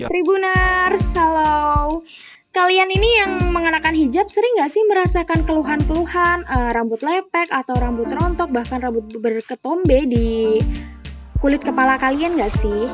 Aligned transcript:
siap. 0.00 0.08
Tribuners, 0.08 1.04
halo. 1.12 2.00
Kalian 2.50 2.88
ini 2.90 3.08
yang 3.20 3.32
mengenakan 3.52 3.94
hijab 3.94 4.26
sering 4.26 4.58
gak 4.58 4.72
sih 4.72 4.82
merasakan 4.88 5.46
keluhan-keluhan 5.46 6.42
uh, 6.50 6.74
rambut 6.74 6.98
lepek 7.04 7.46
atau 7.46 7.78
rambut 7.78 8.10
rontok 8.10 8.50
bahkan 8.50 8.82
rambut 8.82 9.06
berketombe 9.22 10.08
di 10.10 10.58
kulit 11.38 11.62
kepala 11.62 11.94
kalian 12.00 12.40
gak 12.40 12.50
sih? 12.58 12.90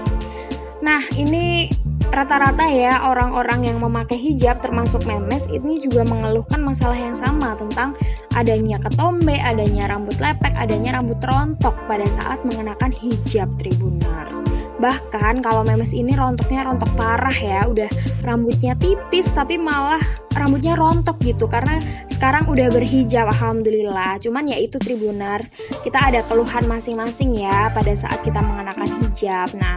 Nah 0.84 1.08
ini 1.16 1.72
rata-rata 2.12 2.68
ya 2.68 3.08
orang-orang 3.08 3.64
yang 3.72 3.78
memakai 3.80 4.20
hijab 4.20 4.60
termasuk 4.60 5.08
memes 5.08 5.48
ini 5.48 5.80
juga 5.80 6.04
mengeluhkan 6.04 6.60
masalah 6.60 6.98
yang 6.98 7.16
sama 7.16 7.56
tentang 7.56 7.96
adanya 8.36 8.76
ketombe, 8.76 9.40
adanya 9.40 9.88
rambut 9.88 10.20
lepek, 10.20 10.52
adanya 10.52 11.00
rambut 11.00 11.18
rontok 11.24 11.74
pada 11.88 12.04
saat 12.12 12.44
mengenakan 12.44 12.92
hijab 12.92 13.48
tribuners. 13.56 14.55
Bahkan 14.86 15.42
kalau 15.42 15.66
memes 15.66 15.90
ini 15.90 16.14
rontoknya 16.14 16.62
rontok 16.62 16.94
parah 16.94 17.34
ya, 17.34 17.66
udah 17.66 17.90
rambutnya 18.22 18.78
tipis 18.78 19.26
tapi 19.34 19.58
malah 19.58 19.98
rambutnya 20.38 20.78
rontok 20.78 21.18
gitu 21.26 21.50
karena 21.50 21.82
sekarang 22.06 22.46
udah 22.46 22.70
berhijab 22.70 23.26
alhamdulillah. 23.34 24.22
Cuman 24.22 24.46
ya 24.46 24.62
itu 24.62 24.78
tribuners, 24.78 25.50
kita 25.82 25.98
ada 25.98 26.22
keluhan 26.30 26.70
masing-masing 26.70 27.34
ya 27.34 27.66
pada 27.74 27.90
saat 27.98 28.22
kita 28.22 28.38
mengenakan 28.38 28.86
hijab. 29.02 29.50
Nah, 29.58 29.74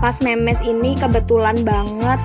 pas 0.00 0.16
memes 0.24 0.64
ini 0.64 0.96
kebetulan 0.96 1.60
banget 1.60 2.16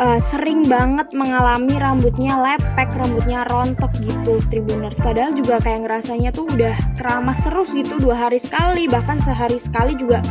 uh, 0.00 0.16
sering 0.16 0.64
banget 0.64 1.12
mengalami 1.12 1.76
rambutnya 1.76 2.40
lepek, 2.40 2.88
rambutnya 2.96 3.44
rontok 3.44 3.92
gitu 4.00 4.40
Tribuners. 4.48 4.98
Padahal 5.04 5.36
juga 5.36 5.60
kayak 5.60 5.84
ngerasanya 5.84 6.32
tuh 6.32 6.48
udah 6.48 6.74
keramas 6.96 7.44
terus 7.44 7.68
gitu 7.76 8.00
dua 8.00 8.28
hari 8.28 8.40
sekali, 8.40 8.88
bahkan 8.88 9.20
sehari 9.20 9.60
sekali 9.60 9.94
juga 10.00 10.24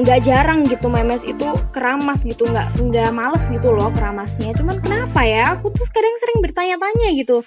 nggak 0.00 0.20
uh, 0.20 0.24
jarang 0.24 0.62
gitu 0.62 0.86
memes 0.86 1.26
itu 1.26 1.42
keramas 1.74 2.22
gitu 2.22 2.46
nggak 2.46 2.78
nggak 2.78 3.10
males 3.10 3.44
gitu 3.50 3.74
loh 3.74 3.90
keramasnya. 3.94 4.54
Cuman 4.54 4.78
kenapa 4.78 5.26
ya? 5.26 5.58
Aku 5.58 5.74
tuh 5.74 5.86
kadang 5.90 6.14
sering 6.22 6.38
bertanya-tanya 6.42 7.14
gitu 7.18 7.42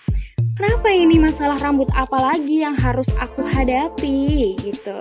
kenapa 0.53 0.93
ini 0.93 1.17
masalah 1.17 1.57
rambut 1.57 1.89
apa 1.93 2.17
lagi 2.17 2.61
yang 2.61 2.77
harus 2.77 3.09
aku 3.17 3.41
hadapi? 3.45 4.53
Gitu. 4.61 4.99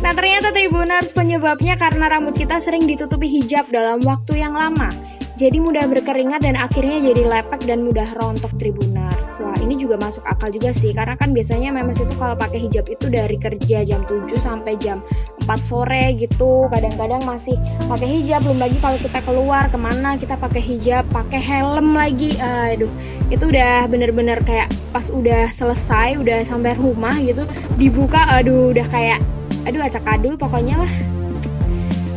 Nah 0.00 0.12
ternyata 0.12 0.52
Tribuners 0.52 1.12
penyebabnya 1.12 1.76
karena 1.80 2.08
rambut 2.12 2.36
kita 2.36 2.60
sering 2.60 2.84
ditutupi 2.84 3.28
hijab 3.28 3.68
dalam 3.72 4.00
waktu 4.04 4.44
yang 4.44 4.56
lama. 4.56 4.92
Jadi 5.36 5.60
mudah 5.60 5.84
berkeringat 5.84 6.40
dan 6.48 6.56
akhirnya 6.56 7.12
jadi 7.12 7.22
lepek 7.28 7.68
dan 7.68 7.84
mudah 7.84 8.08
rontok 8.16 8.56
tribuners. 8.56 9.15
Wah 9.36 9.52
ini 9.60 9.76
juga 9.76 10.00
masuk 10.00 10.24
akal 10.24 10.48
juga 10.48 10.72
sih 10.72 10.96
karena 10.96 11.12
kan 11.12 11.36
biasanya 11.36 11.68
memes 11.68 12.00
itu 12.00 12.16
kalau 12.16 12.32
pakai 12.40 12.56
hijab 12.66 12.88
itu 12.88 13.12
dari 13.12 13.36
kerja 13.36 13.84
jam 13.84 14.00
7 14.08 14.32
sampai 14.40 14.80
jam 14.80 15.04
4 15.44 15.60
sore 15.60 16.16
gitu. 16.16 16.66
Kadang-kadang 16.72 17.20
masih 17.28 17.54
pakai 17.84 18.08
hijab 18.16 18.48
belum 18.48 18.64
lagi 18.64 18.80
kalau 18.80 18.96
kita 18.96 19.20
keluar 19.20 19.68
ke 19.68 19.76
mana 19.76 20.16
kita 20.16 20.40
pakai 20.40 20.62
hijab, 20.64 21.04
pakai 21.12 21.36
helm 21.36 21.92
lagi. 21.92 22.32
Aduh 22.40 22.88
itu 23.28 23.44
udah 23.44 23.84
bener-bener 23.92 24.40
kayak 24.40 24.72
pas 24.88 25.12
udah 25.12 25.52
selesai 25.52 26.16
udah 26.16 26.48
sampai 26.48 26.72
rumah 26.78 27.12
gitu 27.20 27.44
dibuka 27.76 28.24
aduh 28.32 28.72
udah 28.72 28.88
kayak 28.88 29.20
aduh 29.68 29.84
acak 29.84 30.02
adul 30.08 30.32
pokoknya 30.40 30.80
lah. 30.80 30.92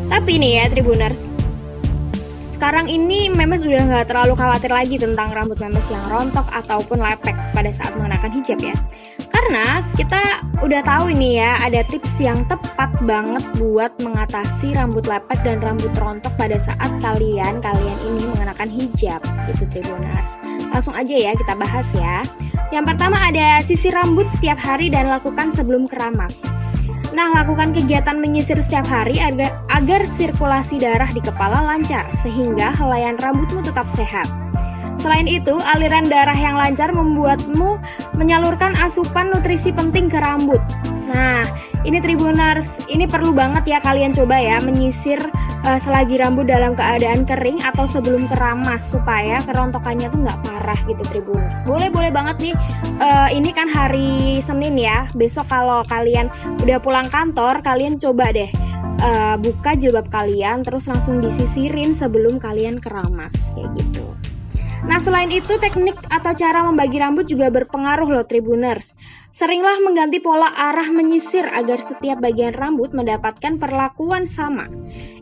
Tapi 0.10 0.42
nih 0.42 0.52
ya 0.58 0.66
Tribuners, 0.74 1.30
sekarang 2.60 2.92
ini 2.92 3.32
Memes 3.32 3.64
udah 3.64 3.88
nggak 3.88 4.12
terlalu 4.12 4.36
khawatir 4.36 4.68
lagi 4.68 5.00
tentang 5.00 5.32
rambut 5.32 5.56
Memes 5.64 5.88
yang 5.88 6.04
rontok 6.12 6.44
ataupun 6.52 7.00
lepek 7.00 7.32
pada 7.56 7.72
saat 7.72 7.96
mengenakan 7.96 8.36
hijab 8.36 8.60
ya. 8.60 8.76
Karena 9.32 9.80
kita 9.96 10.44
udah 10.60 10.84
tahu 10.84 11.16
ini 11.16 11.40
ya, 11.40 11.56
ada 11.64 11.88
tips 11.88 12.20
yang 12.20 12.44
tepat 12.52 12.92
banget 13.08 13.40
buat 13.56 13.96
mengatasi 14.04 14.76
rambut 14.76 15.08
lepek 15.08 15.40
dan 15.48 15.64
rambut 15.64 15.88
rontok 15.96 16.36
pada 16.36 16.60
saat 16.60 16.92
kalian 17.00 17.64
kalian 17.64 18.00
ini 18.04 18.28
mengenakan 18.28 18.68
hijab 18.68 19.24
gitu 19.48 19.64
Tribuners. 19.72 20.36
Langsung 20.68 21.00
aja 21.00 21.16
ya 21.16 21.32
kita 21.40 21.56
bahas 21.56 21.88
ya. 21.96 22.28
Yang 22.76 22.92
pertama 22.92 23.24
ada 23.24 23.64
sisir 23.64 23.96
rambut 23.96 24.28
setiap 24.36 24.60
hari 24.60 24.92
dan 24.92 25.08
lakukan 25.08 25.56
sebelum 25.56 25.88
keramas. 25.88 26.44
Nah, 27.20 27.44
lakukan 27.44 27.76
kegiatan 27.76 28.16
menyisir 28.16 28.56
setiap 28.64 28.88
hari 28.88 29.20
agar, 29.20 29.52
agar 29.68 30.08
sirkulasi 30.08 30.80
darah 30.80 31.12
di 31.12 31.20
kepala 31.20 31.60
lancar, 31.68 32.08
sehingga 32.16 32.72
helaian 32.80 33.20
rambutmu 33.20 33.60
tetap 33.60 33.92
sehat. 33.92 34.24
Selain 35.04 35.28
itu, 35.28 35.60
aliran 35.60 36.08
darah 36.08 36.40
yang 36.40 36.56
lancar 36.56 36.96
membuatmu 36.96 37.76
menyalurkan 38.16 38.72
asupan 38.80 39.36
nutrisi 39.36 39.76
penting 39.76 40.08
ke 40.08 40.16
rambut. 40.16 40.64
Nah, 41.12 41.44
ini 41.84 42.00
Tribuners, 42.00 42.88
ini 42.88 43.04
perlu 43.04 43.36
banget 43.36 43.68
ya 43.68 43.84
kalian 43.84 44.16
coba 44.16 44.40
ya 44.40 44.64
menyisir 44.64 45.20
uh, 45.70 45.78
selagi 45.78 46.18
rambut 46.18 46.50
dalam 46.50 46.74
keadaan 46.74 47.30
kering 47.30 47.62
atau 47.62 47.86
sebelum 47.86 48.26
keramas 48.26 48.90
supaya 48.90 49.38
kerontokannya 49.46 50.10
tuh 50.10 50.26
nggak 50.26 50.40
parah 50.42 50.80
gitu 50.90 51.04
Tribuners. 51.06 51.62
Boleh 51.62 51.94
boleh 51.94 52.10
banget 52.10 52.38
nih, 52.42 52.56
uh, 52.98 53.30
ini 53.30 53.54
kan 53.54 53.70
hari 53.70 54.42
Senin 54.42 54.74
ya. 54.82 55.06
Besok 55.14 55.46
kalau 55.46 55.86
kalian 55.86 56.34
udah 56.66 56.82
pulang 56.82 57.08
kantor, 57.14 57.62
kalian 57.62 58.02
coba 58.02 58.34
deh 58.34 58.50
uh, 59.04 59.36
buka 59.38 59.78
jilbab 59.78 60.10
kalian 60.10 60.66
terus 60.66 60.90
langsung 60.90 61.22
disisirin 61.22 61.94
sebelum 61.94 62.42
kalian 62.42 62.82
keramas 62.82 63.36
kayak 63.54 63.70
gitu. 63.78 64.19
Nah, 64.88 64.96
selain 65.04 65.28
itu, 65.28 65.60
teknik 65.60 66.00
atau 66.08 66.32
cara 66.32 66.64
membagi 66.64 67.04
rambut 67.04 67.28
juga 67.28 67.52
berpengaruh 67.52 68.08
loh 68.08 68.24
Tribuners. 68.24 68.96
Seringlah 69.30 69.84
mengganti 69.84 70.24
pola 70.24 70.50
arah 70.56 70.88
menyisir 70.90 71.46
agar 71.46 71.84
setiap 71.84 72.24
bagian 72.24 72.56
rambut 72.56 72.96
mendapatkan 72.96 73.60
perlakuan 73.60 74.24
sama. 74.24 74.72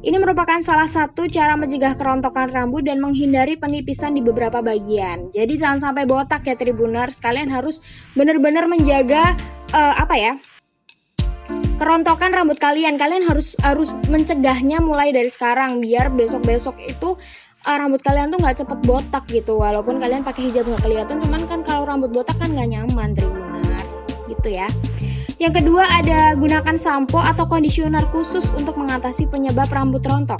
Ini 0.05 0.15
merupakan 0.21 0.61
salah 0.61 0.87
satu 0.87 1.25
cara 1.25 1.57
mencegah 1.57 1.97
kerontokan 1.97 2.53
rambut 2.53 2.85
dan 2.85 3.01
menghindari 3.01 3.57
penipisan 3.57 4.13
di 4.13 4.21
beberapa 4.21 4.61
bagian. 4.61 5.33
Jadi 5.33 5.57
jangan 5.57 5.91
sampai 5.91 6.05
botak 6.05 6.45
ya 6.45 6.55
Tribuners, 6.55 7.17
kalian 7.17 7.49
harus 7.49 7.81
benar-benar 8.13 8.69
menjaga 8.69 9.35
uh, 9.73 9.95
apa 9.97 10.15
ya? 10.15 10.33
kerontokan 11.77 12.33
rambut 12.33 12.57
kalian 12.57 12.97
kalian 12.97 13.23
harus 13.29 13.53
harus 13.61 13.93
mencegahnya 14.09 14.81
mulai 14.81 15.13
dari 15.13 15.29
sekarang 15.29 15.77
biar 15.77 16.09
besok 16.09 16.41
besok 16.43 16.75
itu 16.81 17.15
uh, 17.67 17.75
rambut 17.75 17.99
kalian 17.99 18.31
tuh 18.31 18.39
nggak 18.39 18.63
cepet 18.63 18.79
botak 18.87 19.27
gitu 19.27 19.59
walaupun 19.59 19.99
kalian 19.99 20.23
pakai 20.23 20.47
hijab 20.47 20.63
nggak 20.71 20.87
kelihatan 20.87 21.19
cuman 21.19 21.43
kan 21.43 21.59
kalau 21.67 21.83
rambut 21.83 22.09
botak 22.15 22.39
kan 22.39 22.55
nggak 22.55 22.71
nyaman 22.71 23.11
tribuners 23.11 24.07
gitu 24.31 24.49
ya 24.55 24.71
yang 25.37 25.53
kedua 25.53 25.85
ada 25.85 26.33
gunakan 26.39 26.79
sampo 26.79 27.19
atau 27.19 27.45
conditioner 27.45 28.07
khusus 28.15 28.47
untuk 28.55 28.79
mengatasi 28.79 29.27
penyebab 29.27 29.67
rambut 29.67 30.01
rontok 30.07 30.39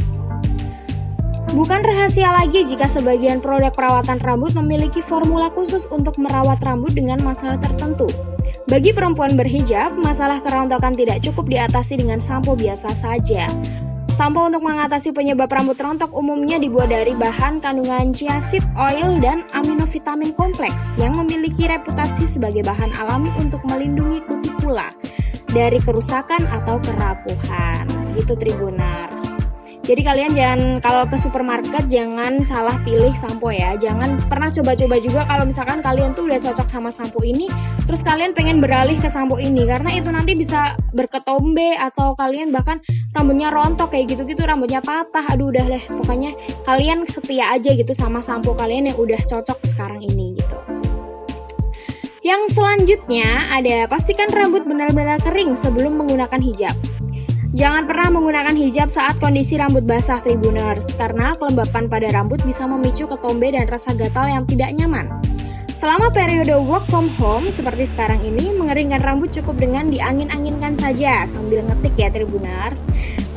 Bukan 1.48 1.80
rahasia 1.80 2.28
lagi 2.30 2.68
jika 2.68 2.92
sebagian 2.92 3.40
produk 3.40 3.72
perawatan 3.72 4.20
rambut 4.20 4.52
memiliki 4.60 5.00
formula 5.00 5.48
khusus 5.48 5.88
untuk 5.88 6.20
merawat 6.20 6.60
rambut 6.60 6.92
dengan 6.92 7.24
masalah 7.24 7.56
tertentu. 7.56 8.12
Bagi 8.68 8.92
perempuan 8.92 9.40
berhijab, 9.40 9.96
masalah 9.96 10.44
kerontokan 10.44 10.92
tidak 10.92 11.24
cukup 11.24 11.48
diatasi 11.48 12.04
dengan 12.04 12.20
sampo 12.20 12.52
biasa 12.52 12.92
saja. 12.92 13.48
Sampo 14.18 14.50
untuk 14.50 14.66
mengatasi 14.66 15.14
penyebab 15.14 15.46
rambut 15.46 15.78
rontok 15.78 16.10
umumnya 16.10 16.58
dibuat 16.58 16.90
dari 16.90 17.14
bahan 17.14 17.62
kandungan 17.62 18.10
chia 18.18 18.42
seed 18.42 18.66
oil 18.74 19.22
dan 19.22 19.46
aminovitamin 19.54 20.34
kompleks 20.34 20.90
yang 20.98 21.14
memiliki 21.14 21.70
reputasi 21.70 22.26
sebagai 22.26 22.66
bahan 22.66 22.98
alami 22.98 23.30
untuk 23.38 23.62
melindungi 23.70 24.26
kutikula 24.26 24.90
dari 25.54 25.78
kerusakan 25.78 26.50
atau 26.50 26.82
kerapuhan. 26.82 27.86
Gitu 28.18 28.34
Tribuners. 28.34 29.07
Jadi 29.88 30.04
kalian 30.04 30.36
jangan 30.36 30.62
kalau 30.84 31.08
ke 31.08 31.16
supermarket 31.16 31.88
jangan 31.88 32.44
salah 32.44 32.76
pilih 32.84 33.16
sampo 33.16 33.48
ya. 33.56 33.80
Jangan 33.80 34.20
pernah 34.28 34.52
coba-coba 34.52 35.00
juga 35.00 35.24
kalau 35.24 35.48
misalkan 35.48 35.80
kalian 35.80 36.12
tuh 36.12 36.28
udah 36.28 36.44
cocok 36.44 36.68
sama 36.68 36.92
sampo 36.92 37.24
ini, 37.24 37.48
terus 37.88 38.04
kalian 38.04 38.36
pengen 38.36 38.60
beralih 38.60 39.00
ke 39.00 39.08
sampo 39.08 39.40
ini 39.40 39.64
karena 39.64 39.88
itu 39.96 40.12
nanti 40.12 40.36
bisa 40.36 40.76
berketombe 40.92 41.80
atau 41.80 42.20
kalian 42.20 42.52
bahkan 42.52 42.84
rambutnya 43.16 43.48
rontok 43.48 43.96
kayak 43.96 44.12
gitu-gitu, 44.12 44.44
rambutnya 44.44 44.84
patah. 44.84 45.24
Aduh 45.24 45.56
udah 45.56 45.64
deh, 45.72 45.84
pokoknya 45.88 46.36
kalian 46.68 47.08
setia 47.08 47.56
aja 47.56 47.72
gitu 47.72 47.96
sama 47.96 48.20
sampo 48.20 48.52
kalian 48.60 48.92
yang 48.92 48.98
udah 49.00 49.24
cocok 49.24 49.64
sekarang 49.72 50.04
ini 50.04 50.36
gitu. 50.36 50.58
Yang 52.28 52.60
selanjutnya 52.60 53.56
ada 53.56 53.88
pastikan 53.88 54.28
rambut 54.28 54.68
benar-benar 54.68 55.24
kering 55.24 55.56
sebelum 55.56 55.96
menggunakan 55.96 56.44
hijab. 56.44 56.76
Jangan 57.56 57.88
pernah 57.88 58.12
menggunakan 58.12 58.60
hijab 58.60 58.92
saat 58.92 59.24
kondisi 59.24 59.56
rambut 59.56 59.88
basah 59.88 60.20
Tribuners, 60.20 60.84
karena 61.00 61.32
kelembapan 61.32 61.88
pada 61.88 62.12
rambut 62.12 62.44
bisa 62.44 62.68
memicu 62.68 63.08
ketombe 63.08 63.56
dan 63.56 63.72
rasa 63.72 63.96
gatal 63.96 64.28
yang 64.28 64.44
tidak 64.44 64.76
nyaman. 64.76 65.08
Selama 65.78 66.10
periode 66.12 66.58
work 66.58 66.90
from 66.92 67.08
home 67.16 67.48
seperti 67.48 67.88
sekarang 67.88 68.20
ini, 68.26 68.52
mengeringkan 68.52 69.00
rambut 69.00 69.32
cukup 69.32 69.62
dengan 69.62 69.88
diangin-anginkan 69.88 70.76
saja 70.76 71.24
sambil 71.30 71.64
ngetik 71.64 71.96
ya 71.96 72.10
Tribuners. 72.12 72.84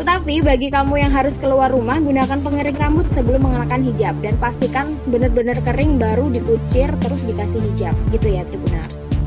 Tetapi 0.01 0.43
bagi 0.43 0.73
kamu 0.73 1.07
yang 1.07 1.13
harus 1.15 1.39
keluar 1.39 1.71
rumah, 1.71 2.01
gunakan 2.03 2.41
pengering 2.41 2.81
rambut 2.81 3.07
sebelum 3.13 3.45
mengenakan 3.45 3.85
hijab 3.93 4.19
dan 4.25 4.35
pastikan 4.41 4.97
benar-benar 5.07 5.61
kering 5.63 6.01
baru 6.01 6.33
dikucir 6.33 6.91
terus 6.99 7.23
dikasih 7.29 7.61
hijab 7.61 7.95
gitu 8.11 8.33
ya 8.33 8.43
Tribuners. 8.49 9.20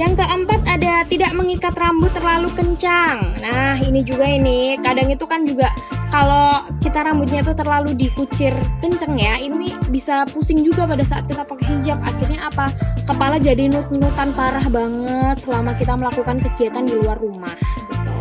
Yang 0.00 0.24
keempat 0.24 0.64
ada 0.64 1.04
tidak 1.04 1.36
mengikat 1.36 1.76
rambut 1.76 2.08
terlalu 2.16 2.48
kencang. 2.56 3.20
Nah, 3.44 3.76
ini 3.84 4.00
juga 4.00 4.24
ini 4.24 4.80
kadang 4.80 5.12
itu 5.12 5.28
kan 5.28 5.44
juga 5.44 5.68
kalau 6.08 6.64
kita 6.80 7.04
rambutnya 7.04 7.44
tuh 7.44 7.52
terlalu 7.52 7.92
dikucir 7.92 8.56
kenceng 8.80 9.20
ya 9.20 9.36
ini 9.36 9.76
bisa 9.92 10.24
pusing 10.32 10.64
juga 10.64 10.88
pada 10.88 11.04
saat 11.04 11.28
kita 11.28 11.44
pakai 11.44 11.76
hijab. 11.76 12.00
Akhirnya 12.00 12.48
apa? 12.48 12.72
Kepala 13.04 13.36
jadi 13.36 13.68
nut-nutan 13.68 14.32
parah 14.32 14.64
banget 14.72 15.36
selama 15.44 15.76
kita 15.76 15.92
melakukan 15.92 16.40
kegiatan 16.48 16.88
di 16.88 16.96
luar 16.96 17.20
rumah 17.20 17.52
gitu. 17.60 18.16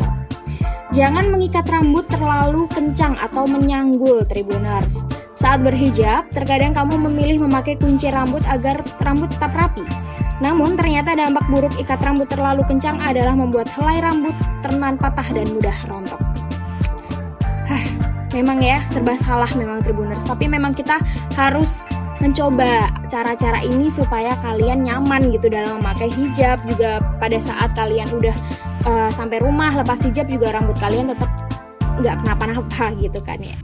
Jangan 1.00 1.32
mengikat 1.32 1.64
rambut 1.72 2.12
terlalu 2.12 2.68
kencang 2.76 3.16
atau 3.24 3.48
menyanggul 3.48 4.28
tribuners 4.28 5.08
saat 5.32 5.64
berhijab 5.64 6.28
terkadang 6.36 6.76
kamu 6.76 7.08
memilih 7.08 7.48
memakai 7.48 7.80
kunci 7.80 8.12
rambut 8.12 8.44
agar 8.52 8.84
rambut 9.00 9.32
tetap 9.32 9.56
rapi 9.56 9.88
namun 10.40 10.80
ternyata 10.80 11.16
dampak 11.16 11.44
buruk 11.52 11.76
ikat 11.76 12.00
rambut 12.00 12.32
terlalu 12.32 12.64
kencang 12.68 12.96
adalah 13.00 13.36
membuat 13.36 13.68
helai 13.76 14.00
rambut 14.00 14.36
ternan 14.64 14.96
patah 14.96 15.28
dan 15.32 15.48
mudah 15.52 15.78
rontok. 15.92 16.22
Hah, 17.68 17.84
memang 18.32 18.64
ya 18.64 18.82
serba 18.88 19.20
salah 19.20 19.52
memang 19.54 19.84
Tribuners, 19.84 20.24
tapi 20.24 20.48
memang 20.48 20.72
kita 20.72 20.98
harus 21.36 21.86
mencoba 22.20 22.92
cara-cara 23.08 23.64
ini 23.64 23.88
supaya 23.88 24.36
kalian 24.44 24.84
nyaman 24.84 25.32
gitu 25.32 25.48
dalam 25.48 25.80
memakai 25.80 26.12
hijab 26.12 26.60
juga 26.68 27.00
pada 27.16 27.40
saat 27.40 27.72
kalian 27.76 28.12
udah 28.12 28.36
uh, 28.84 29.10
sampai 29.12 29.40
rumah 29.40 29.72
lepas 29.72 30.04
hijab 30.04 30.28
juga 30.28 30.52
rambut 30.52 30.76
kalian 30.84 31.16
tetap 31.16 31.32
nggak 32.00 32.16
kenapa-napa 32.24 32.96
gitu 33.00 33.20
kan 33.24 33.40
ya. 33.40 33.60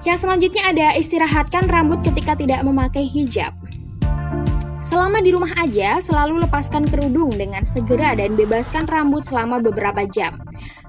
Yang 0.00 0.24
selanjutnya 0.24 0.62
ada 0.64 0.86
istirahatkan 0.96 1.68
rambut 1.68 2.00
ketika 2.00 2.32
tidak 2.32 2.64
memakai 2.64 3.04
hijab. 3.04 3.52
Selama 4.90 5.22
di 5.22 5.30
rumah 5.30 5.54
aja, 5.54 6.02
selalu 6.02 6.42
lepaskan 6.50 6.82
kerudung 6.82 7.30
dengan 7.30 7.62
segera 7.62 8.18
dan 8.18 8.34
bebaskan 8.34 8.90
rambut 8.90 9.22
selama 9.22 9.62
beberapa 9.62 10.02
jam. 10.10 10.42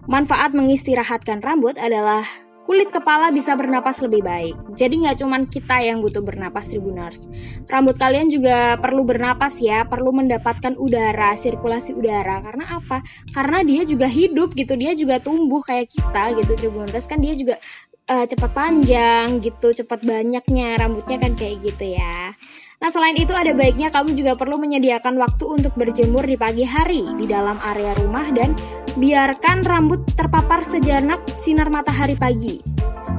Manfaat 0.10 0.58
mengistirahatkan 0.58 1.38
rambut 1.46 1.78
adalah 1.78 2.26
kulit 2.66 2.90
kepala 2.90 3.30
bisa 3.30 3.54
bernapas 3.54 4.02
lebih 4.02 4.26
baik. 4.26 4.58
Jadi 4.74 5.06
nggak 5.06 5.22
cuma 5.22 5.38
kita 5.46 5.86
yang 5.86 6.02
butuh 6.02 6.26
bernapas 6.26 6.74
Tribuners. 6.74 7.30
Rambut 7.70 7.94
kalian 8.02 8.34
juga 8.34 8.74
perlu 8.82 9.06
bernapas 9.06 9.62
ya, 9.62 9.86
perlu 9.86 10.10
mendapatkan 10.10 10.82
udara, 10.82 11.38
sirkulasi 11.38 11.94
udara. 11.94 12.42
Karena 12.42 12.82
apa? 12.82 13.06
Karena 13.30 13.62
dia 13.62 13.86
juga 13.86 14.10
hidup 14.10 14.58
gitu, 14.58 14.74
dia 14.82 14.98
juga 14.98 15.22
tumbuh 15.22 15.62
kayak 15.62 15.94
kita 15.94 16.42
gitu 16.42 16.58
Tribuners. 16.58 17.06
Kan 17.06 17.22
dia 17.22 17.38
juga 17.38 17.62
uh, 18.10 18.26
cepat 18.26 18.50
panjang 18.50 19.46
gitu, 19.46 19.78
cepat 19.78 20.02
banyaknya 20.02 20.82
rambutnya 20.82 21.22
kan 21.22 21.38
kayak 21.38 21.62
gitu 21.70 22.02
ya. 22.02 22.34
Nah, 22.82 22.90
selain 22.90 23.14
itu 23.14 23.30
ada 23.30 23.54
baiknya 23.54 23.94
kamu 23.94 24.18
juga 24.18 24.34
perlu 24.34 24.58
menyediakan 24.58 25.14
waktu 25.22 25.46
untuk 25.46 25.78
berjemur 25.78 26.26
di 26.26 26.34
pagi 26.34 26.66
hari 26.66 27.06
di 27.14 27.30
dalam 27.30 27.62
area 27.62 27.94
rumah 28.02 28.34
dan 28.34 28.58
biarkan 28.98 29.62
rambut 29.62 30.02
terpapar 30.18 30.66
sejenak 30.66 31.22
sinar 31.38 31.70
matahari 31.70 32.18
pagi. 32.18 32.58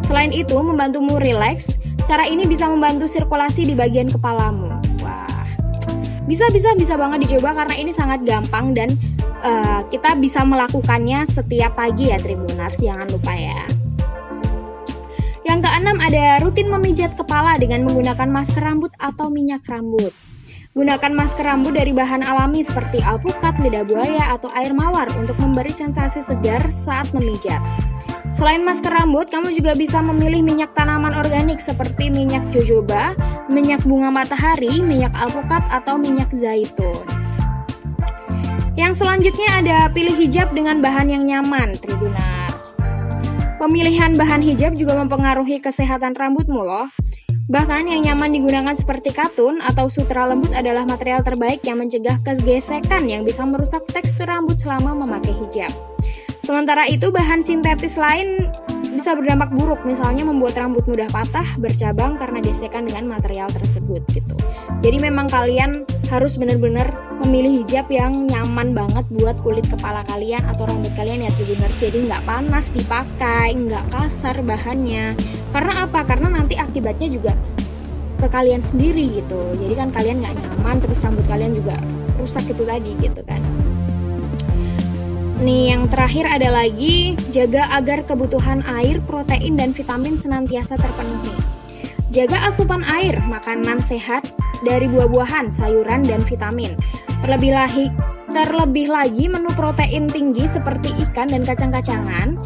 Selain 0.02 0.34
itu, 0.34 0.58
membantumu 0.58 1.14
rileks, 1.14 1.78
cara 2.10 2.26
ini 2.26 2.42
bisa 2.42 2.66
membantu 2.66 3.06
sirkulasi 3.06 3.62
di 3.62 3.78
bagian 3.78 4.10
kepalamu. 4.10 4.66
Wah, 4.98 5.46
bisa 6.26 6.50
bisa 6.50 6.74
bisa 6.74 6.98
banget 6.98 7.30
dicoba 7.30 7.54
karena 7.54 7.78
ini 7.78 7.94
sangat 7.94 8.26
gampang 8.26 8.74
dan 8.74 8.90
uh, 9.46 9.86
kita 9.94 10.18
bisa 10.18 10.42
melakukannya 10.42 11.22
setiap 11.30 11.78
pagi 11.78 12.10
ya 12.10 12.18
Tribunars, 12.18 12.82
jangan 12.82 13.06
lupa 13.06 13.30
ya. 13.38 13.62
Keenam 15.72 16.04
ada 16.04 16.36
rutin 16.44 16.69
memijat 16.69 17.16
kepala 17.16 17.56
dengan 17.56 17.88
menggunakan 17.88 18.28
masker 18.28 18.60
rambut 18.60 18.92
atau 19.00 19.32
minyak 19.32 19.64
rambut. 19.64 20.12
Gunakan 20.76 21.16
masker 21.16 21.48
rambut 21.48 21.72
dari 21.72 21.96
bahan 21.96 22.20
alami 22.20 22.60
seperti 22.60 23.00
alpukat, 23.00 23.56
lidah 23.56 23.80
buaya, 23.88 24.36
atau 24.36 24.52
air 24.52 24.76
mawar 24.76 25.08
untuk 25.16 25.32
memberi 25.40 25.72
sensasi 25.72 26.20
segar 26.20 26.60
saat 26.69 27.08
memijat. 27.16 27.56
Selain 28.36 28.60
masker 28.60 28.92
rambut, 28.92 29.32
kamu 29.32 29.56
juga 29.56 29.72
bisa 29.72 30.04
memilih 30.04 30.44
minyak 30.44 30.76
tanaman 30.76 31.16
organik 31.16 31.56
seperti 31.56 32.12
minyak 32.12 32.44
jojoba, 32.52 33.16
minyak 33.48 33.80
bunga 33.88 34.12
matahari, 34.12 34.84
minyak 34.84 35.16
alpukat, 35.16 35.64
atau 35.72 35.96
minyak 35.96 36.28
zaitun. 36.36 37.00
Yang 38.76 39.00
selanjutnya 39.00 39.48
ada 39.56 39.78
pilih 39.88 40.20
hijab 40.20 40.52
dengan 40.52 40.84
bahan 40.84 41.08
yang 41.08 41.24
nyaman, 41.24 41.80
Tribuna. 41.80 42.31
Pemilihan 43.62 44.18
bahan 44.18 44.42
hijab 44.42 44.74
juga 44.74 44.98
mempengaruhi 44.98 45.62
kesehatan 45.62 46.18
rambutmu 46.18 46.66
loh. 46.66 46.90
Bahkan 47.46 47.86
yang 47.86 48.02
nyaman 48.02 48.34
digunakan 48.34 48.74
seperti 48.74 49.14
katun 49.14 49.62
atau 49.62 49.86
sutra 49.86 50.26
lembut 50.26 50.50
adalah 50.50 50.82
material 50.82 51.22
terbaik 51.22 51.62
yang 51.62 51.78
mencegah 51.78 52.18
kegesekan 52.26 53.06
yang 53.06 53.22
bisa 53.22 53.46
merusak 53.46 53.86
tekstur 53.86 54.26
rambut 54.26 54.58
selama 54.58 55.06
memakai 55.06 55.30
hijab. 55.46 55.70
Sementara 56.42 56.90
itu 56.90 57.14
bahan 57.14 57.38
sintetis 57.38 57.94
lain 57.94 58.50
bisa 59.02 59.19
berdampak 59.19 59.50
buruk, 59.50 59.82
misalnya 59.82 60.22
membuat 60.22 60.54
rambut 60.54 60.87
mudah 60.87 61.10
patah, 61.10 61.58
bercabang 61.58 62.14
karena 62.22 62.38
gesekan 62.38 62.87
dengan 62.87 63.10
material 63.10 63.50
tersebut 63.50 63.99
gitu. 64.14 64.38
Jadi 64.78 65.02
memang 65.02 65.26
kalian 65.26 65.82
harus 66.06 66.38
benar-benar 66.38 66.94
memilih 67.26 67.66
hijab 67.66 67.90
yang 67.90 68.31
nyaman 68.31 68.70
banget 68.70 69.02
buat 69.10 69.43
kulit 69.43 69.66
kepala 69.66 70.06
kalian 70.06 70.46
atau 70.46 70.70
rambut 70.70 70.94
kalian 70.94 71.26
ya 71.26 71.34
tribuners. 71.34 71.82
Jadi 71.82 71.99
nggak 72.06 72.22
panas 72.22 72.70
dipakai, 72.70 73.58
nggak 73.58 73.90
kasar 73.90 74.38
bahannya. 74.38 75.19
Karena 75.50 75.82
apa? 75.82 76.06
Karena 76.06 76.38
nanti 76.38 76.55
akibatnya 76.55 77.10
juga 77.10 77.34
ke 78.22 78.31
kalian 78.31 78.62
sendiri 78.62 79.19
gitu. 79.19 79.58
Jadi 79.58 79.75
kan 79.82 79.90
kalian 79.90 80.22
nggak 80.22 80.34
nyaman, 80.38 80.78
terus 80.78 81.02
rambut 81.02 81.26
kalian 81.26 81.58
juga 81.58 81.75
rusak 82.22 82.46
itu 82.46 82.62
tadi 82.62 82.94
gitu 83.02 83.19
kan. 83.26 83.43
Nih, 85.42 85.74
yang 85.74 85.90
terakhir 85.90 86.22
ada 86.30 86.54
lagi 86.54 87.18
jaga 87.34 87.66
agar 87.74 88.06
kebutuhan 88.06 88.62
air, 88.62 89.02
protein, 89.02 89.58
dan 89.58 89.74
vitamin 89.74 90.14
senantiasa 90.14 90.78
terpenuhi. 90.78 91.34
Jaga 92.14 92.46
asupan 92.46 92.86
air, 92.86 93.18
makanan 93.26 93.82
sehat 93.82 94.22
dari 94.62 94.86
buah-buahan, 94.86 95.50
sayuran, 95.50 96.06
dan 96.06 96.22
vitamin. 96.22 96.78
Terlebih 97.26 97.58
lagi, 97.58 97.90
terlebih 98.30 98.86
lagi 98.86 99.26
menu 99.26 99.50
protein 99.58 100.06
tinggi 100.06 100.46
seperti 100.46 100.94
ikan 101.10 101.26
dan 101.26 101.42
kacang-kacangan. 101.42 102.38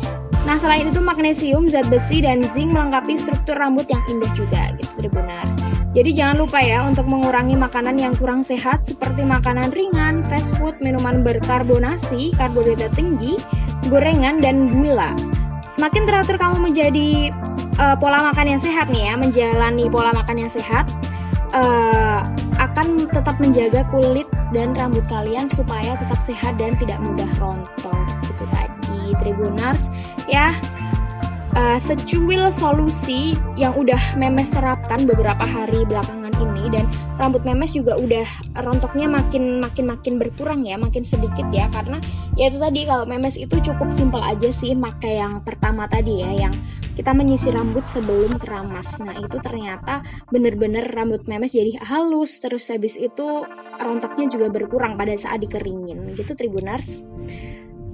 Nah, 0.49 0.57
selain 0.57 0.89
itu 0.89 1.05
magnesium, 1.05 1.69
zat 1.69 1.85
besi, 1.93 2.25
dan 2.25 2.49
zinc 2.49 2.73
melengkapi 2.73 3.21
struktur 3.21 3.61
rambut 3.61 3.85
yang 3.93 4.01
indah 4.09 4.33
juga 4.33 4.73
gitu, 4.81 5.05
Tribunars. 5.05 5.66
Jadi 5.97 6.13
jangan 6.13 6.45
lupa 6.45 6.61
ya 6.61 6.85
untuk 6.85 7.09
mengurangi 7.09 7.57
makanan 7.57 7.97
yang 7.97 8.13
kurang 8.13 8.45
sehat 8.45 8.85
seperti 8.85 9.25
makanan 9.25 9.73
ringan, 9.73 10.21
fast 10.29 10.53
food, 10.61 10.77
minuman 10.85 11.25
berkarbonasi, 11.25 12.37
karbohidrat 12.37 12.93
tinggi, 12.93 13.41
gorengan, 13.89 14.45
dan 14.45 14.69
gula. 14.77 15.17
Semakin 15.73 16.05
teratur 16.05 16.37
kamu 16.37 16.69
menjadi 16.69 17.33
uh, 17.81 17.97
pola 17.97 18.29
makan 18.29 18.45
yang 18.45 18.61
sehat 18.61 18.93
nih 18.93 19.09
ya, 19.09 19.15
menjalani 19.17 19.89
pola 19.89 20.13
makan 20.13 20.37
yang 20.45 20.53
sehat, 20.53 20.85
uh, 21.57 22.21
akan 22.61 23.09
tetap 23.09 23.41
menjaga 23.41 23.81
kulit 23.89 24.29
dan 24.53 24.77
rambut 24.77 25.05
kalian 25.09 25.49
supaya 25.49 25.97
tetap 25.97 26.21
sehat 26.21 26.61
dan 26.61 26.77
tidak 26.77 27.01
mudah 27.01 27.29
rontok 27.41 28.05
gitu 28.29 28.45
tadi 28.53 29.13
Tribunars 29.21 29.89
ya 30.29 30.57
uh, 31.57 31.79
secuil 31.81 32.53
solusi 32.53 33.35
yang 33.57 33.73
udah 33.75 33.99
memes 34.21 34.53
terapkan 34.53 35.09
beberapa 35.09 35.43
hari 35.43 35.83
belakangan 35.89 36.37
ini 36.37 36.69
dan 36.69 36.85
rambut 37.17 37.43
memes 37.49 37.73
juga 37.73 37.97
udah 37.97 38.29
rontoknya 38.61 39.09
makin 39.09 39.65
makin 39.65 39.89
makin 39.89 40.15
berkurang 40.21 40.69
ya 40.69 40.77
makin 40.77 41.03
sedikit 41.03 41.49
ya 41.51 41.67
karena 41.73 41.97
ya 42.37 42.53
itu 42.53 42.61
tadi 42.61 42.85
kalau 42.85 43.09
memes 43.09 43.41
itu 43.41 43.57
cukup 43.59 43.89
simpel 43.91 44.21
aja 44.21 44.53
sih 44.53 44.77
pakai 44.77 45.19
yang 45.19 45.41
pertama 45.41 45.89
tadi 45.89 46.21
ya 46.21 46.31
yang 46.47 46.55
kita 46.97 47.13
menyisir 47.13 47.53
rambut 47.53 47.85
sebelum 47.85 48.41
keramas. 48.41 48.89
Nah 48.97 49.21
itu 49.21 49.37
ternyata 49.45 50.01
bener-bener 50.33 50.81
rambut 50.97 51.29
memes 51.29 51.53
jadi 51.53 51.77
halus 51.85 52.41
terus 52.41 52.73
habis 52.73 52.97
itu 52.97 53.45
rontoknya 53.77 54.33
juga 54.33 54.49
berkurang 54.49 54.97
pada 54.97 55.13
saat 55.13 55.45
dikeringin. 55.45 56.17
Gitu 56.17 56.33
Tribunars 56.33 57.05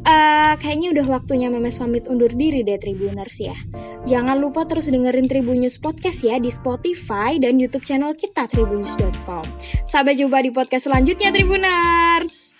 Uh, 0.02 0.58
kayaknya 0.58 0.98
udah 0.98 1.06
waktunya 1.18 1.46
Memes 1.46 1.78
pamit 1.78 2.10
undur 2.10 2.30
diri 2.30 2.66
deh 2.66 2.74
Tribuners 2.74 3.38
ya. 3.38 3.54
Jangan 4.02 4.42
lupa 4.42 4.66
terus 4.66 4.90
dengerin 4.90 5.30
Tribunnews 5.30 5.78
Podcast 5.78 6.26
ya 6.26 6.42
di 6.42 6.50
Spotify 6.50 7.38
dan 7.38 7.62
YouTube 7.62 7.86
channel 7.86 8.18
kita 8.18 8.50
tribunnews.com. 8.50 9.46
Sampai 9.86 10.18
jumpa 10.18 10.42
di 10.42 10.50
podcast 10.50 10.90
selanjutnya 10.90 11.30
Tribuners. 11.30 12.51